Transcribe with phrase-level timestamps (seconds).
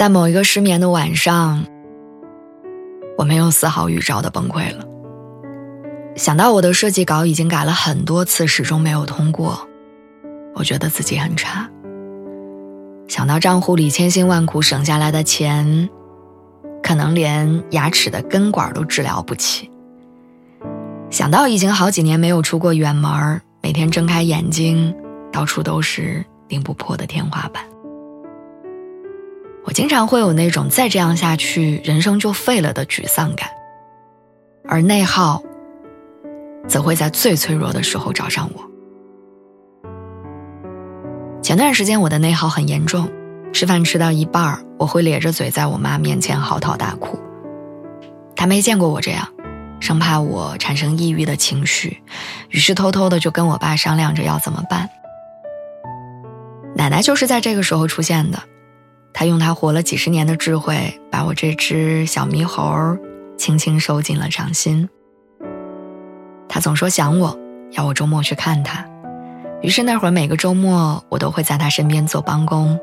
[0.00, 1.62] 在某一个失眠的晚上，
[3.18, 4.82] 我没有丝毫预兆的崩溃了。
[6.16, 9.68] 想到我的设计稿已经改了很多次，始终没有通过，
[10.54, 11.68] 我觉得自己很差。
[13.08, 15.90] 想到账户里千辛万苦省下来的钱，
[16.82, 19.70] 可能连牙齿的根管都治疗不起。
[21.10, 24.96] 想到已经好几年没有出过远门，每天睁开眼睛，
[25.30, 27.62] 到处都是顶不破的天花板。
[29.64, 33.48] 我经常会有那种再这样下去人生就废了的沮丧感，
[34.66, 35.42] 而内耗
[36.66, 38.70] 则会在最脆弱的时候找上我。
[41.42, 43.10] 前段时间我的内耗很严重，
[43.52, 47.18] 吃饭吃到一半儿我会咧着嘴在我妈面前嚎啕大哭。
[48.34, 49.28] 她没见过我这样，
[49.80, 52.02] 生怕我产生抑郁的情绪，
[52.48, 54.88] 于是偷偷的就跟我爸商量着要怎么办。
[56.74, 58.38] 奶奶就是在这个时候出现的。
[59.12, 62.96] 他用他活了几十年的智慧，把我这只小猕猴
[63.36, 64.88] 轻轻收进了掌心。
[66.48, 67.38] 他总说想我，
[67.72, 68.84] 要我周末去看他。
[69.62, 72.78] 于是那会儿每个周末，我都会在他身边做帮工。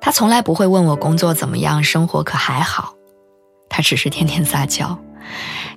[0.00, 2.94] 他从来不会问我工作怎么样，生活可还好。
[3.68, 4.98] 他只是天天撒娇，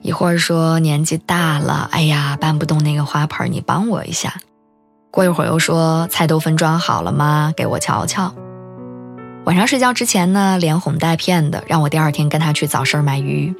[0.01, 4.33] 一会儿说年纪大了，哎呀搬不动那个花盆，你帮我一下。
[5.11, 7.53] 过一会儿又说菜都分装好了吗？
[7.55, 8.33] 给我瞧瞧。
[9.45, 13.53] 晚上睡觉之前呢，连哄带骗的让我第二天跟他去早市买鱼。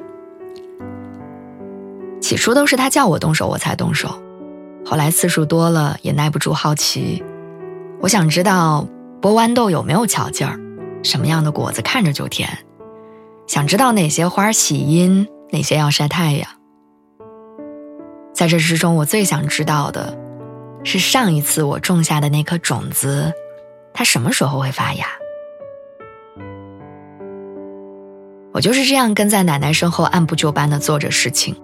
[2.20, 4.20] 起初都是他叫我动手，我才动手。
[4.84, 7.22] 后来次数多了，也耐不住好奇，
[8.00, 8.88] 我想知道
[9.22, 10.58] 剥豌豆有没有巧劲儿，
[11.04, 12.48] 什么样的果子看着就甜，
[13.46, 16.48] 想知道哪些花喜阴，哪些要晒太阳。
[18.34, 20.18] 在这之中，我最想知道的
[20.82, 23.32] 是上一次我种下的那颗种子，
[23.94, 25.06] 它什么时候会发芽。
[28.56, 31.54] 我就是这样跟在奶奶身后按部就班的做着事情，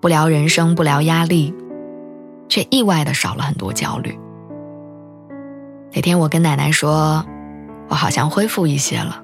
[0.00, 1.54] 不聊人生，不聊压力，
[2.48, 4.18] 却意外的少了很多焦虑。
[5.92, 7.24] 那天我跟奶奶说，
[7.86, 9.22] 我好像恢复一些了，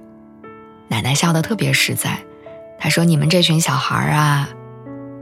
[0.87, 2.17] 奶奶笑得特别实在，
[2.79, 4.49] 她说：“你们这群小孩啊，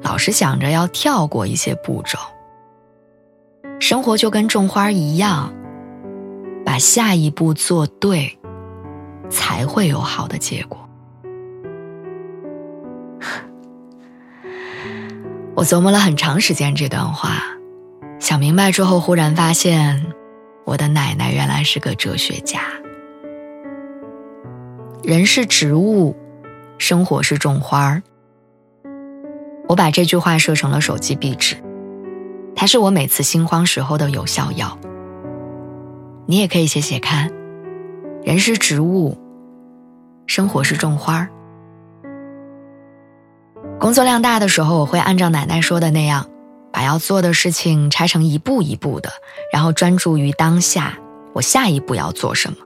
[0.02, 2.18] 老是想着要跳过一些步骤，
[3.78, 5.50] 生活就跟种花一样，
[6.62, 8.38] 把下一步做对，
[9.30, 10.78] 才会有好的结果。”
[15.56, 17.42] 我琢磨了很长时间这段话，
[18.18, 20.06] 想明白之后，忽然发现，
[20.64, 22.60] 我的奶奶原来是个哲学家。
[25.02, 26.16] 人是植物，
[26.78, 28.02] 生活是种花儿。
[29.68, 31.56] 我把这句话设成了手机壁纸，
[32.56, 34.78] 它是我每次心慌时候的有效药。
[36.26, 37.30] 你也可以写写看，
[38.22, 39.18] 人是植物，
[40.26, 41.28] 生活是种花儿。
[43.80, 46.26] 工作量大的时候，我会按照奶奶说的那样，
[46.70, 49.10] 把要做的事情拆成一步一步的，
[49.50, 50.98] 然后专注于当下，
[51.32, 52.58] 我下一步要做什么。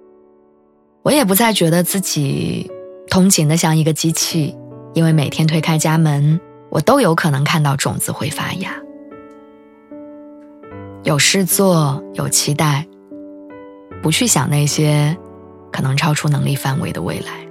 [1.04, 2.68] 我也不再觉得自己
[3.08, 4.56] 通勤的像一个机器，
[4.92, 8.74] 因为每天推开家门，我都有可能看到种子会发芽。
[11.04, 12.84] 有事做，有期待，
[14.02, 15.16] 不去想那些
[15.70, 17.43] 可能超出能力范围的未来。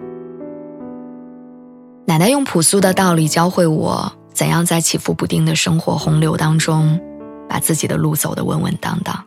[2.05, 6.99] 奶奶用朴素的道理教会我怎样在起伏不定的生活洪流当中，
[7.47, 9.23] 把自己的路走得稳稳当当。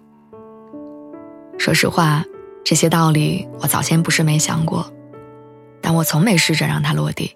[1.59, 2.23] 说实话，
[2.65, 4.93] 这些道理我早先不是没想过，
[5.81, 7.35] 但我从没试着让它落地。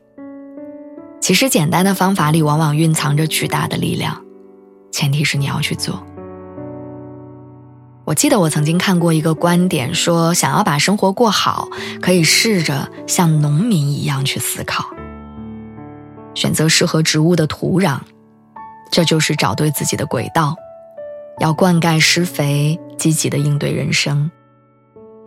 [1.21, 4.23] 其实，简单的方法里往往蕴藏着巨大的力量，
[4.93, 6.05] 前提是你要去做。
[8.05, 11.69] 我记得我曾经看过一个观点，说想要把生活过好，
[12.03, 14.85] 可以试着像农民一样去思考。
[16.35, 17.99] 选择适合植物的土壤，
[18.91, 20.57] 这就是找对自己的轨道。
[21.39, 24.31] 要灌溉施肥，积极的应对人生。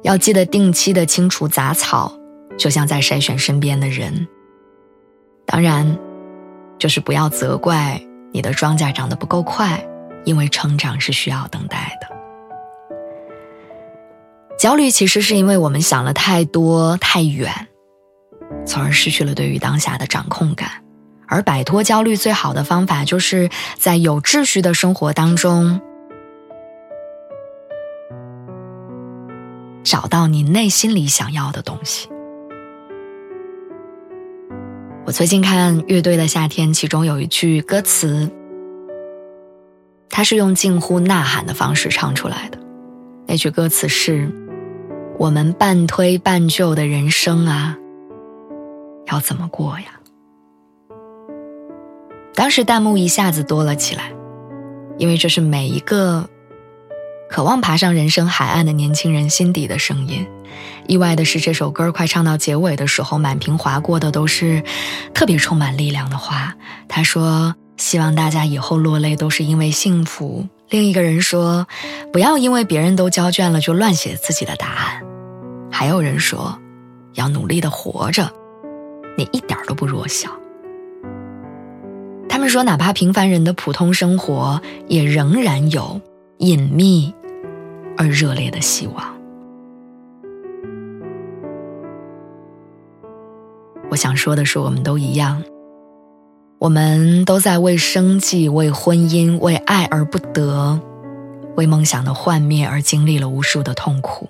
[0.04, 2.14] 要记得定期的清除杂草，
[2.58, 4.28] 就像在筛选身边的人。
[5.46, 5.98] 当然，
[6.78, 8.00] 就是不要责怪
[8.32, 9.84] 你的庄稼长得不够快，
[10.26, 12.08] 因为成长是需要等待的。
[14.60, 17.52] 焦虑其实是因为我们想了太多太远，
[18.68, 20.83] 从而失去了对于当下的掌控感。
[21.28, 25.81] 而摆脱焦虑最好的方法，就是在有秩序的生活当中，
[29.84, 32.10] 找到你内心里想要的东西。
[35.06, 38.30] 我最近看乐队的夏天，其中有一句歌词，
[40.10, 42.58] 它是用近乎呐喊的方式唱出来的。
[43.25, 44.30] 那句歌词是
[45.20, 47.78] ：“我们半推半就的人生啊，
[49.08, 50.00] 要怎么过呀？”
[52.36, 54.12] 当时弹幕一下子多了起来，
[54.98, 56.30] 因为这是每一个
[57.30, 60.28] 渴望爬上人生海岸的年轻人心底的声音。
[60.88, 64.64] 意外的是，这首歌快唱到结尾的时候，满屏划过的都是
[65.14, 66.54] 特别充满力量的话。
[66.88, 71.68] 他说：“希望大家以后落泪都是因为幸福。”另一个人说
[72.12, 75.02] ：“不要因为别人都交卷了就乱写自己的答案。”
[75.72, 76.60] 还有人说
[77.16, 78.30] ：“要努力的活着，
[79.18, 80.30] 你一点都不弱小。”
[82.34, 86.02] 他们说，哪怕平凡人的普通生活，也仍然有
[86.40, 87.14] 隐秘
[87.96, 89.16] 而热烈的希望。
[93.92, 95.44] 我想说的是，我们都一样，
[96.58, 100.82] 我们都在为生计、为婚姻、为爱而不得，
[101.56, 104.28] 为梦想的幻灭而经历了无数的痛苦。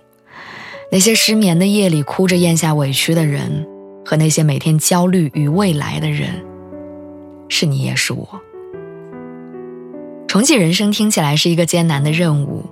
[0.92, 3.66] 那些失眠的夜里哭着咽下委屈的人，
[4.06, 6.53] 和那些每天焦虑于未来的人。
[7.50, 8.28] 是你也是我。
[10.28, 12.66] 重启人生听起来是一个艰难的任务，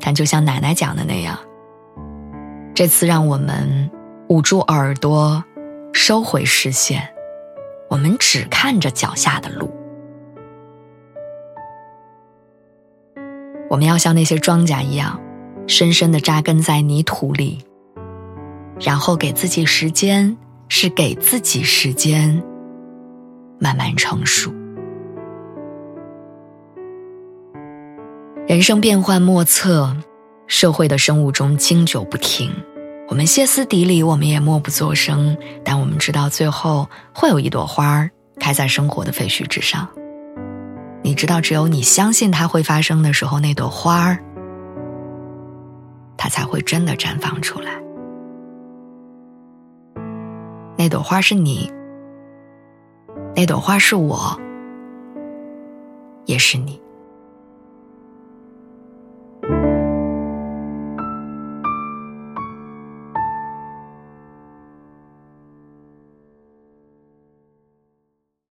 [0.00, 1.38] 但就像奶奶讲的那样，
[2.74, 3.90] 这次让我们
[4.28, 5.42] 捂住耳朵，
[5.94, 7.08] 收回视线，
[7.88, 9.70] 我们只看着脚下的路。
[13.70, 15.18] 我们要像那些庄稼一样，
[15.66, 17.64] 深深的扎根在泥土里，
[18.78, 20.36] 然后给自己时间，
[20.68, 22.44] 是给自己时间。
[23.58, 24.52] 慢慢成熟。
[28.46, 29.96] 人生变幻莫测，
[30.46, 32.50] 社会的生物钟经久不停。
[33.08, 39.88] 我们歇斯底里，我们也默不作声，但我们知道，最后会有一朵花儿开在生活的废墟之上。
[41.02, 44.18] 你知道，只有你相信它会发生的时候，那朵花儿，
[46.16, 47.70] 它才会真的绽放出来。
[50.76, 51.75] 那朵花是你。
[53.36, 54.40] 那朵花是我，
[56.24, 56.80] 也是你。